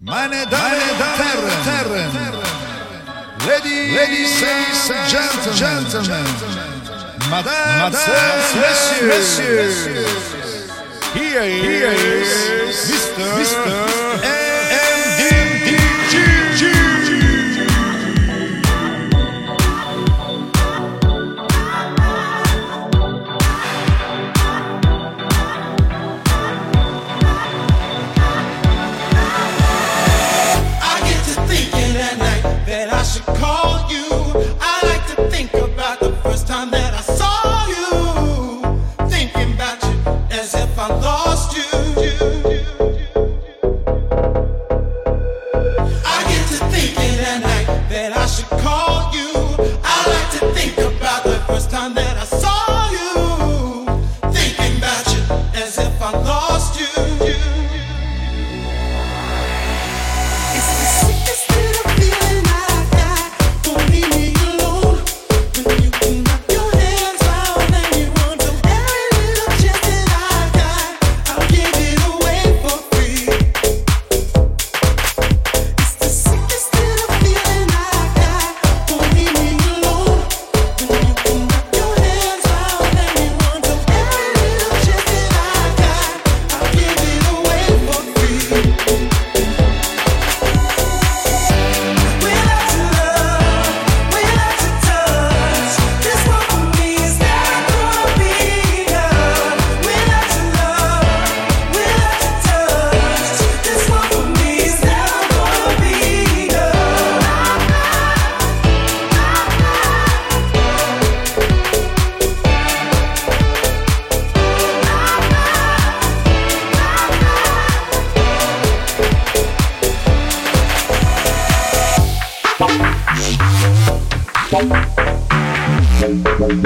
[0.00, 2.12] Meine Damen und Herren,
[3.48, 6.24] Ladies, Ladies and Gentlemen,
[7.28, 8.42] Madame, Madame
[9.08, 9.88] Messieurs,
[11.14, 13.26] here is Mr.
[13.40, 14.37] Mr.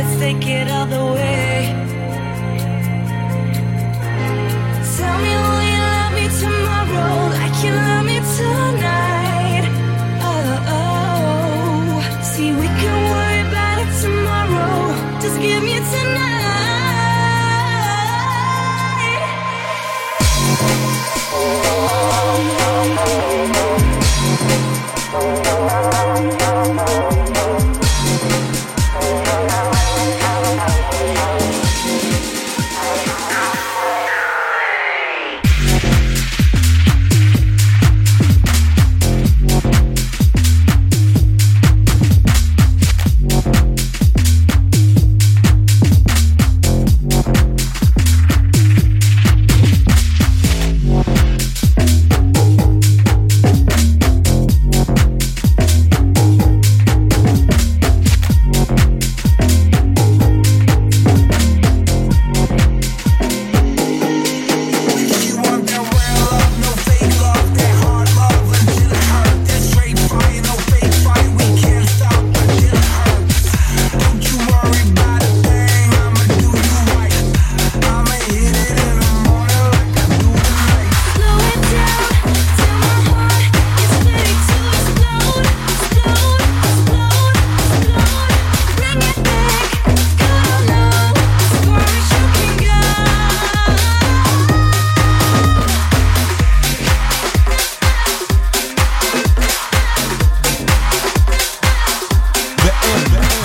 [0.00, 1.49] it's thinking of the way.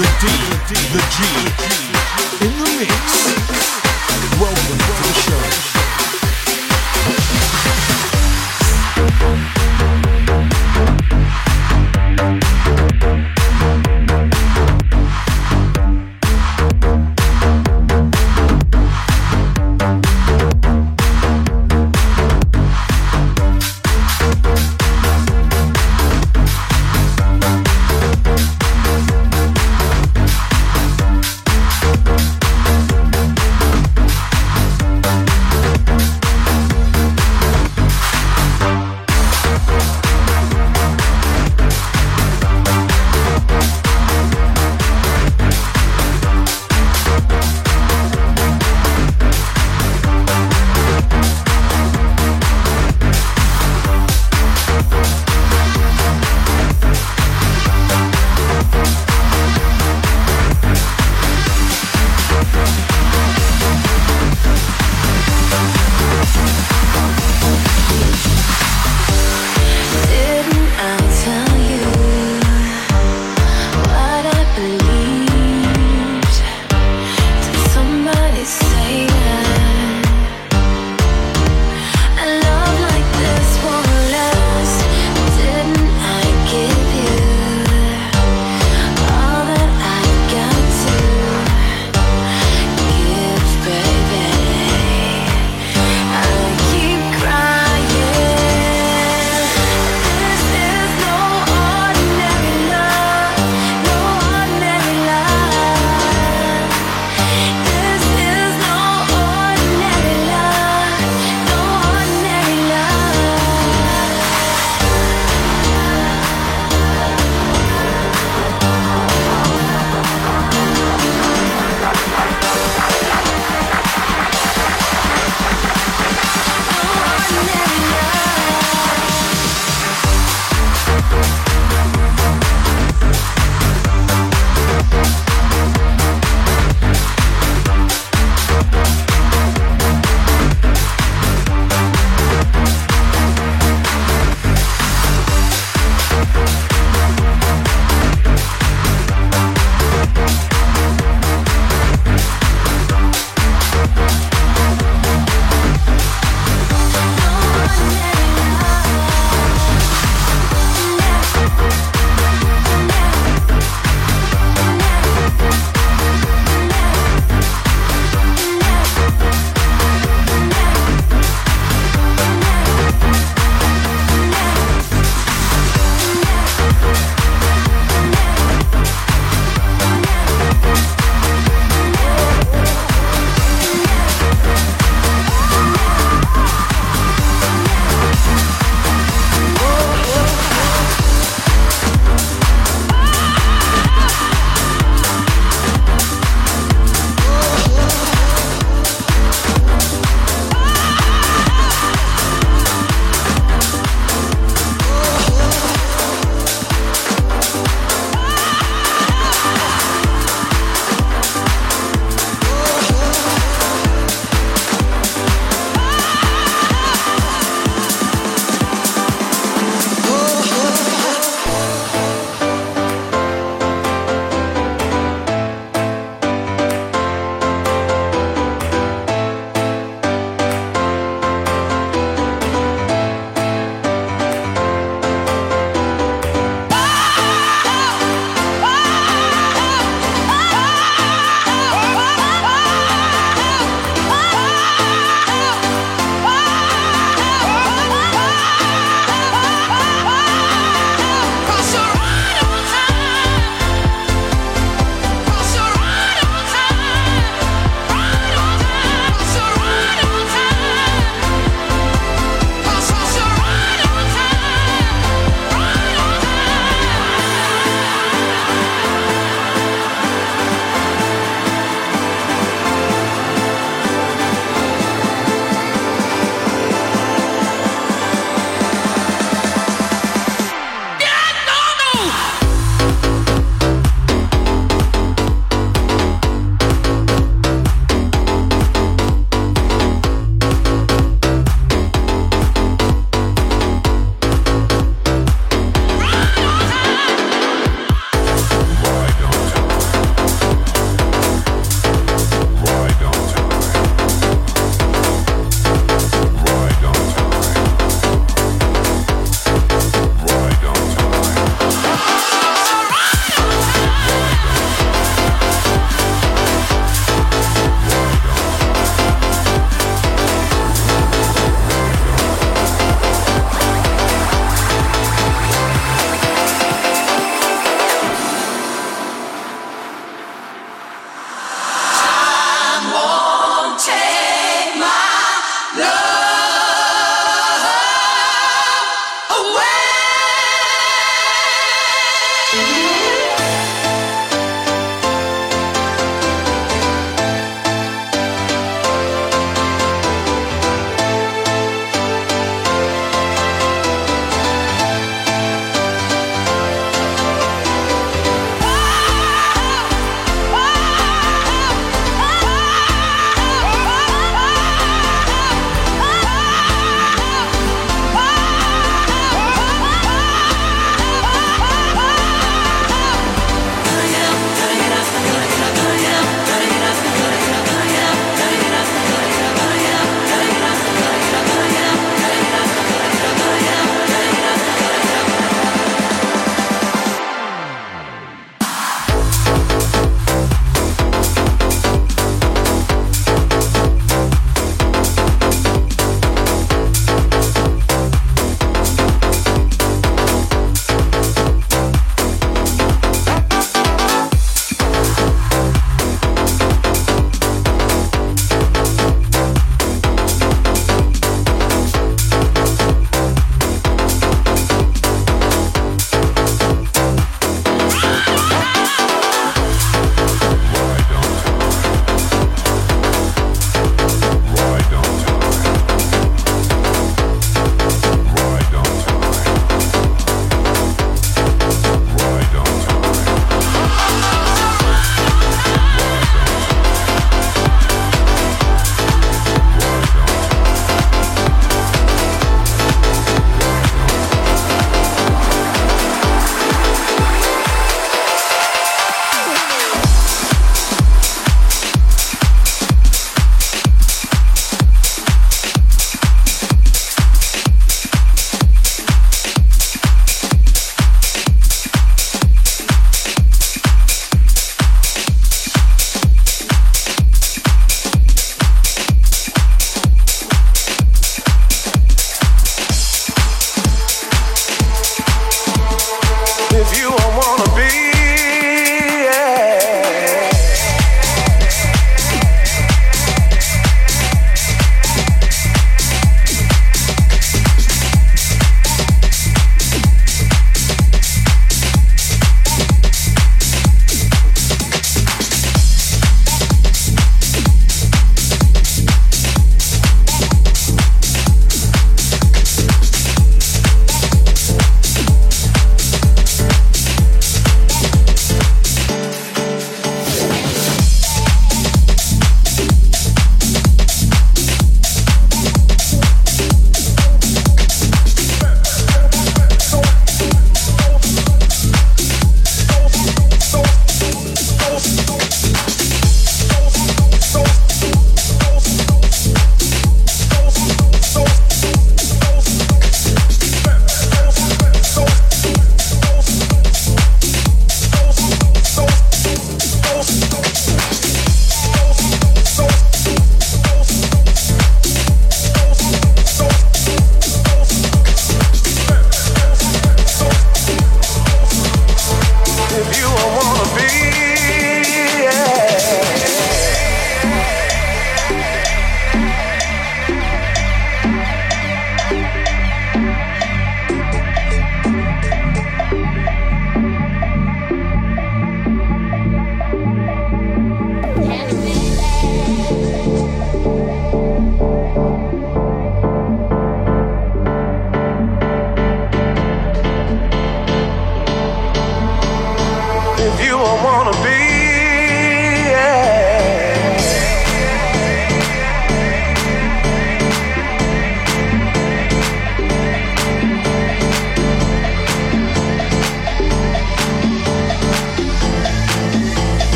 [0.00, 1.18] the D, the G,
[2.46, 2.90] in the mix.
[4.40, 5.69] Welcome to the show.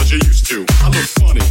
[0.00, 0.64] as you used to.
[0.82, 1.44] I look funny,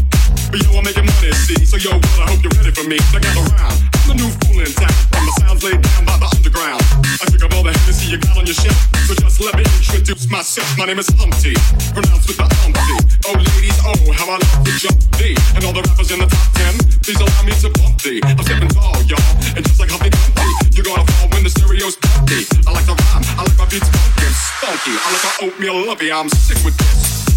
[0.52, 1.60] but yo, I'm making money, see.
[1.66, 2.98] So yo, well, I hope you're ready for me.
[3.14, 3.78] I got the rhyme.
[4.04, 4.94] I'm the new fool in town.
[5.12, 6.82] From the sounds laid down by the underground.
[7.20, 8.78] I pick up all the Hennessy you got on your shelf.
[9.08, 10.68] So just let me introduce myself.
[10.78, 11.56] My name is Humpty,
[11.92, 12.96] pronounced with the Humpty.
[13.28, 15.36] Oh, ladies, oh, how I love to jump thee.
[15.56, 18.22] And all the rappers in the top ten, please allow me to bump thee.
[18.24, 21.98] I'm stepping tall, y'all, and just like Humpty Dumpty, you're gonna fall when the stereo's
[21.98, 22.48] pumpy.
[22.68, 24.36] I like the rhyme, I like my beats funky and.
[25.04, 27.37] I like my oatmeal lovey, I'm sick with this.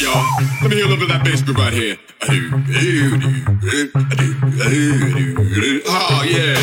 [0.00, 0.24] y'all.
[0.62, 1.96] Let me hear a little bit of that bass groove right here.
[5.84, 6.56] Oh, yeah.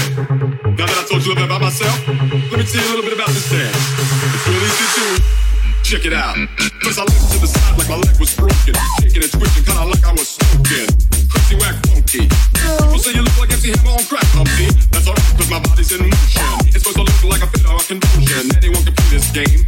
[0.73, 2.97] Now that I told you a little bit about myself, let me tell you a
[2.97, 3.77] little bit about this dance.
[3.77, 5.21] It's really easy to
[5.85, 6.33] check it out.
[6.81, 8.73] Cause I looked to the side like my leg was broken.
[9.05, 10.89] Shaking and twisting, kinda like I was smoking.
[11.29, 12.25] Crazy, whack, funky.
[12.25, 14.65] People say you look like MC Hammer on crack, Humpty.
[14.89, 16.73] That's alright, cause my body's in motion.
[16.73, 18.49] It's supposed to look like a fit or a convulsion.
[18.57, 19.61] Anyone can play this game.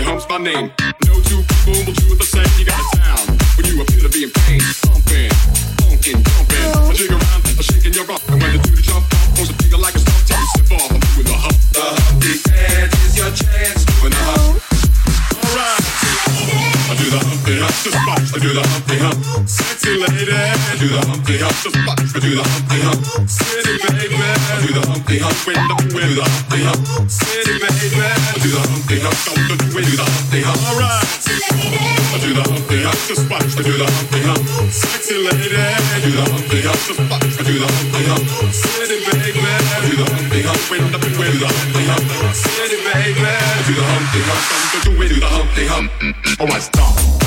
[0.00, 0.72] Hump's my name.
[1.06, 2.48] No two people will do it the same.
[2.58, 4.81] You got the sound when you appear to be in pain.
[17.62, 19.48] hump, do the humpty hump.
[19.48, 20.26] Sexy lady,
[20.78, 23.00] do the humpty hump, just watch me do the humpty hump.
[23.28, 24.18] City baby,
[24.62, 26.82] do the humpty hump, wind up with the humpty hump.
[27.10, 28.02] City baby,
[28.42, 30.60] do the humpty hump, come to do it, do the humpty hump.
[30.66, 31.06] All right,
[32.22, 34.42] do the humpty hump, just watch me do the humpty hump.
[34.72, 35.62] Sexy lady,
[36.02, 38.24] do the humpty hump, just watch me do the humpty hump.
[38.50, 42.06] City baby, do the humpty hump, wind up with the humpty hump.
[42.34, 43.22] City baby,
[43.66, 45.90] do the humpty hump, come to do it, do the humpty hump.
[46.40, 47.21] Oh, I stop.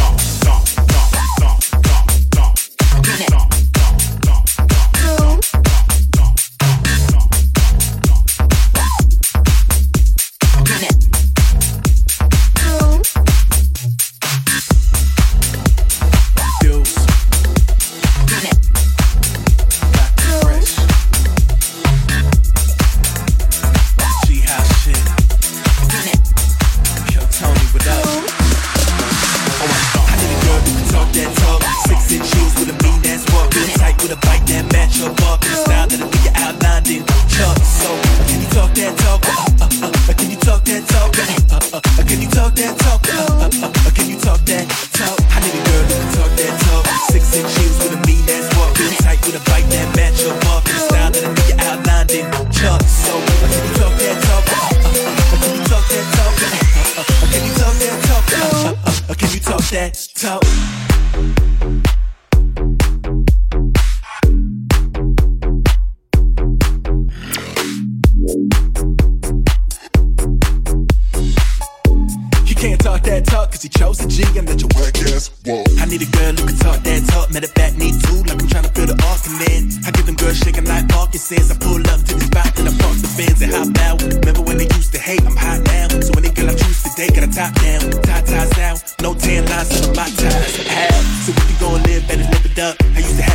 [90.17, 91.05] times have.
[91.23, 92.75] So if you gon' live, better live it up.
[92.95, 93.34] I used to have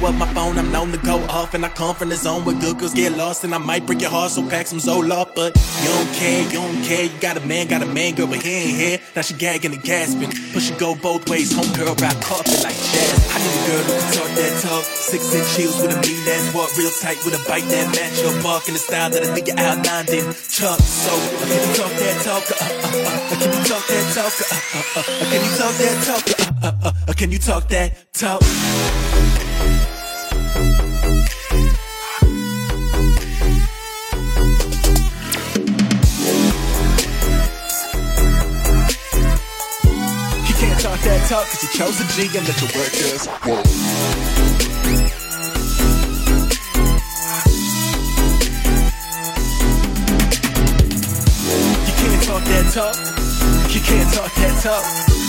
[2.01, 3.43] from the zone where good girls get lost.
[3.43, 5.27] And I might break your heart, so pack some Zola.
[5.35, 7.03] But you don't care, you don't care.
[7.05, 8.99] You got a man, got a man, girl, but he ain't here.
[9.15, 10.31] Now she gagging and gasping.
[10.53, 13.17] Push it go both ways, home girl, rap carpet like jazz.
[13.29, 14.83] I need a girl who can talk that talk.
[14.83, 18.17] Six inch heels with a mean ass walk, real tight with a bite that match
[18.25, 20.79] your bark in the style that I think you outlined in Chuck.
[20.81, 21.13] So,
[21.45, 22.45] can you talk that talk?
[22.49, 24.33] Uh, uh, uh, can you talk that talk?
[24.41, 26.25] Uh, uh, uh, can you talk that talk?
[26.41, 29.50] Uh, uh, uh, can you talk that talk?
[41.31, 43.65] Talk cause you chose a G and let your work just work.
[51.87, 52.95] You can't talk that talk.
[53.73, 55.20] You can't talk that talk.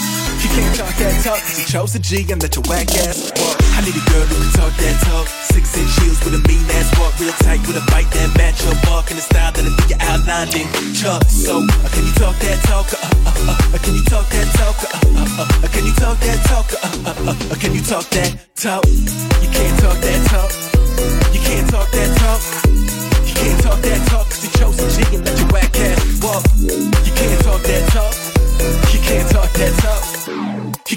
[0.43, 3.31] You can't talk that talk cause you chose a G and let your whack ass
[3.39, 3.63] walk.
[3.79, 5.31] I need a girl who can talk that talk.
[5.55, 8.59] Six inch heels with a mean ass walk, real tight with a bite that match
[8.67, 10.67] your walk in the style that I think you outlined in
[10.99, 11.23] Chuck.
[11.31, 12.91] So, uh, can you talk that talk?
[12.91, 14.79] Uh, uh, uh, can you talk that talk?
[14.83, 16.69] Uh, uh, uh, can you talk that talk?
[16.75, 18.83] Uh, uh, uh, can you talk that talk?
[18.83, 20.51] You can't talk that talk.
[21.31, 22.43] You can't talk that talk.
[22.67, 24.02] You can't talk that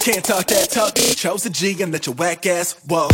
[0.05, 0.93] can't talk that talk.
[1.15, 3.11] Chose a G and let your whack ass walk.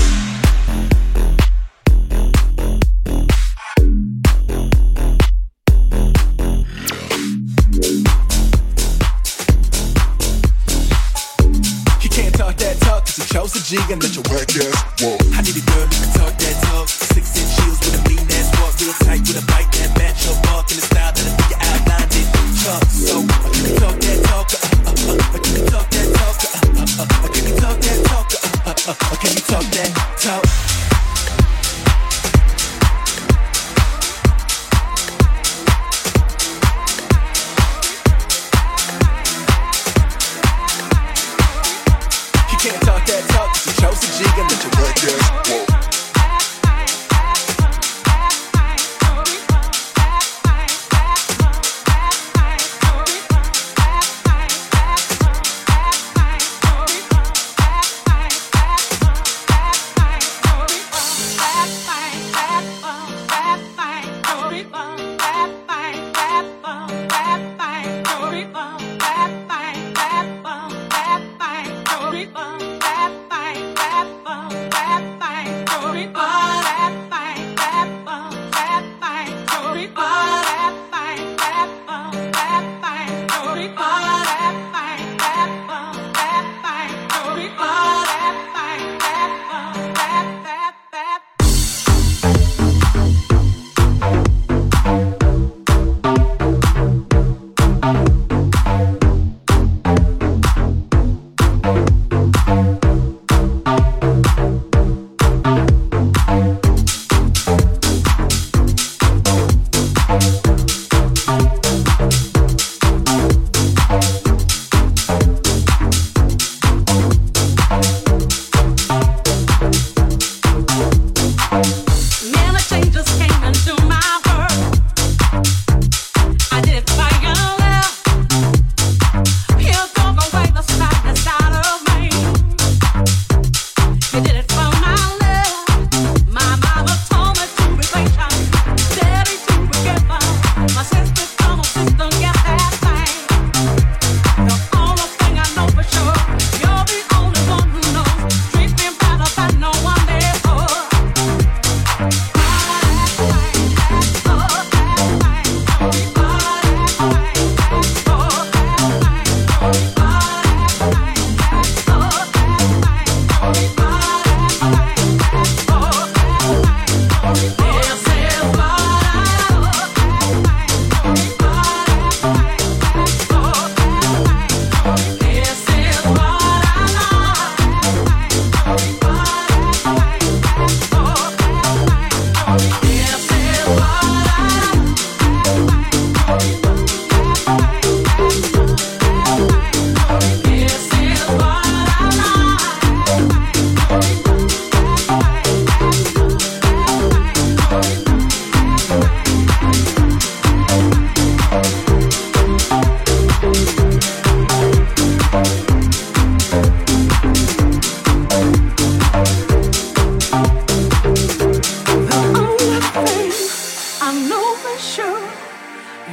[12.01, 14.03] You can't talk that talk cause you chose a G and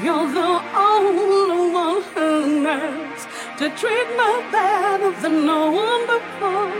[0.02, 3.26] You're the only one who knows
[3.58, 6.72] to treat me better than no one before.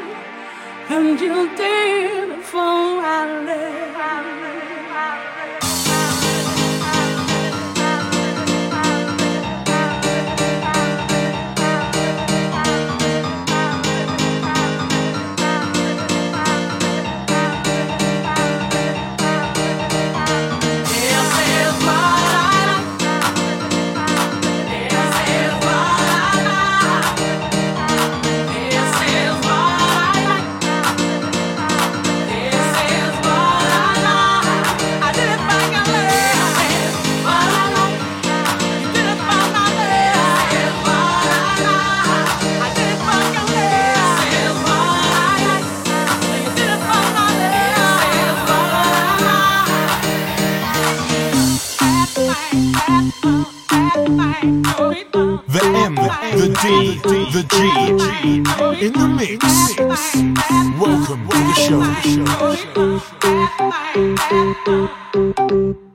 [0.88, 4.67] And you did it for I live.
[56.38, 56.94] the D,
[57.32, 57.56] the G,
[58.86, 59.42] in the mix.
[60.78, 61.54] Welcome to the
[65.74, 65.87] show.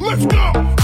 [0.00, 0.81] Let's go!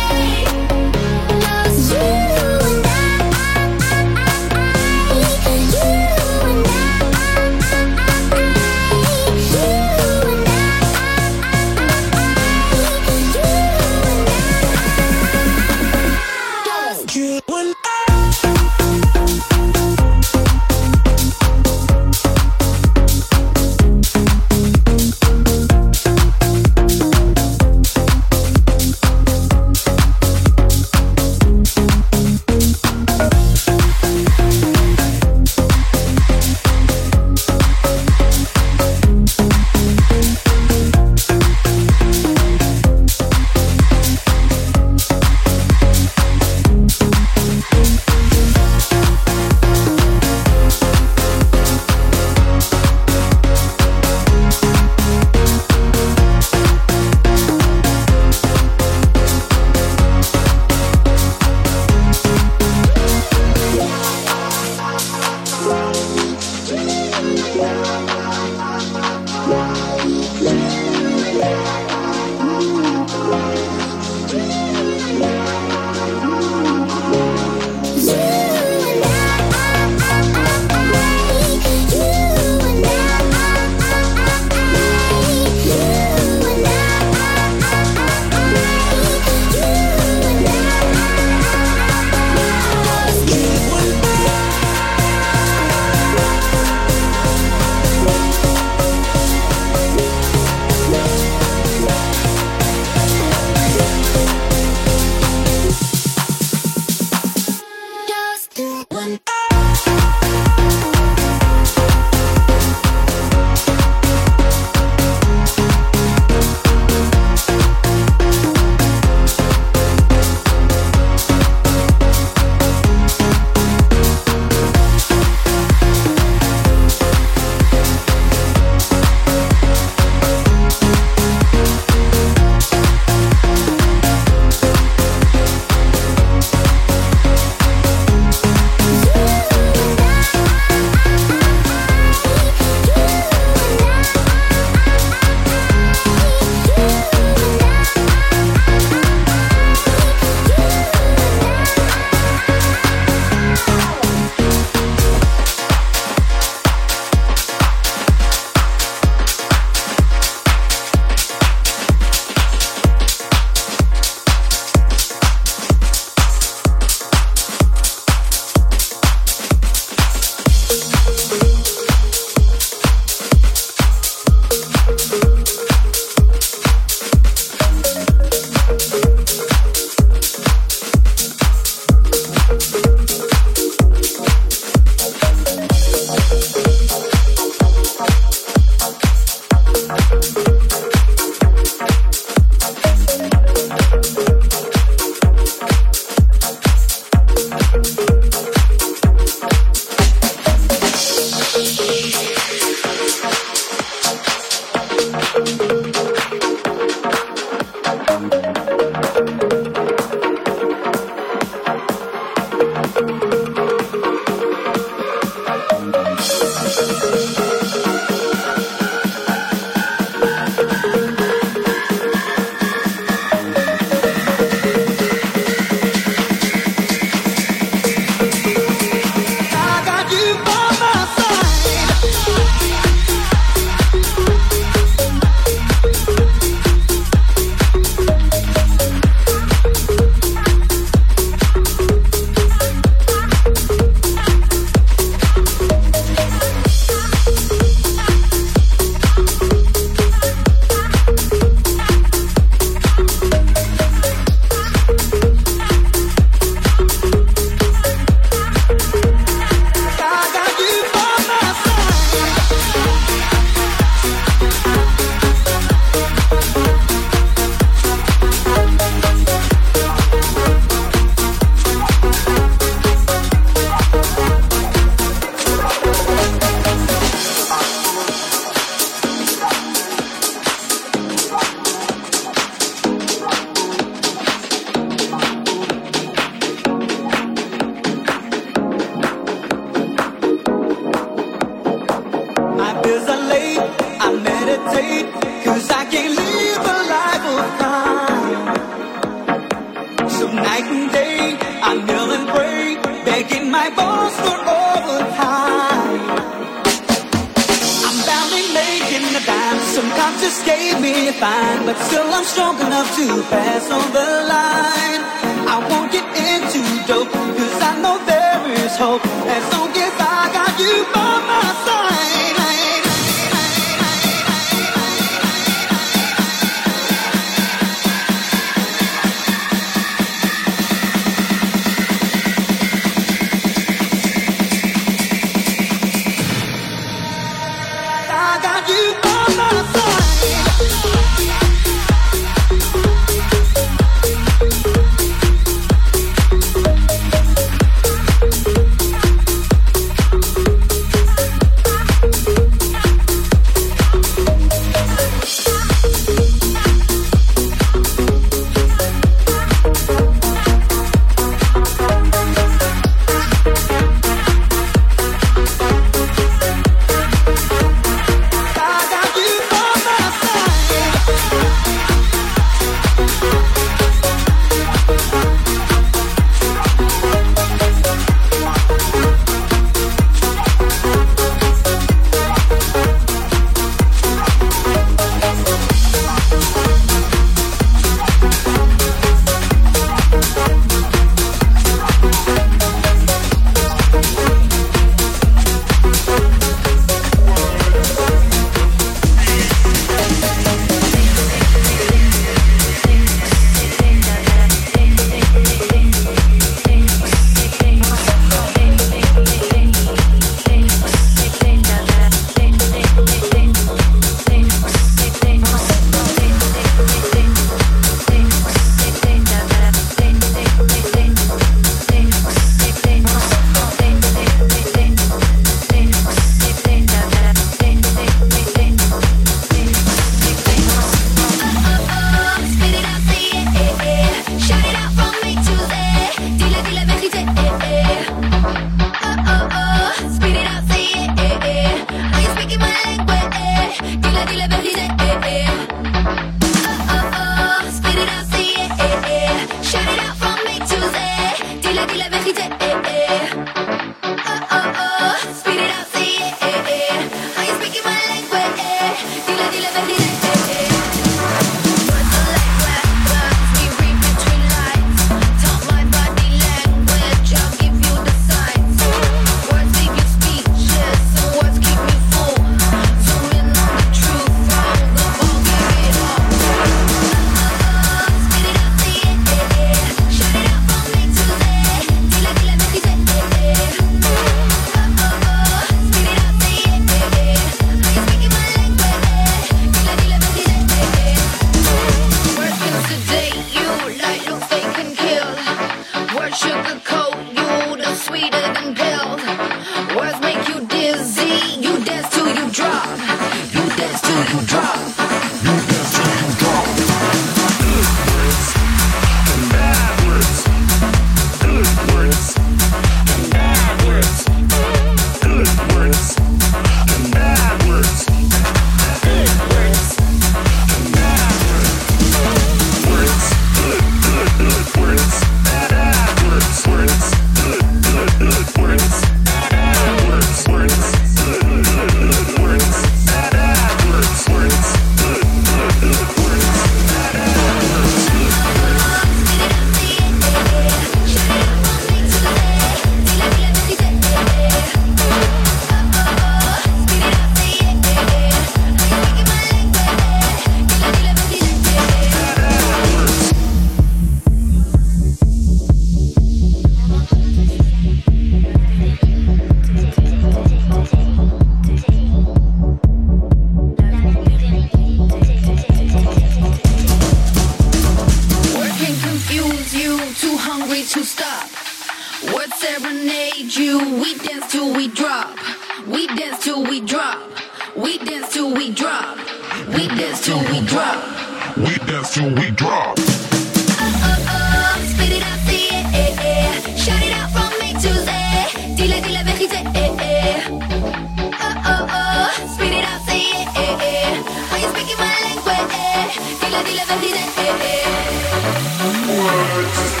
[599.06, 600.00] Words